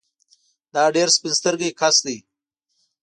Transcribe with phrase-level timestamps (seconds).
[0.73, 2.17] دا ډېر سپين سترګی کس دی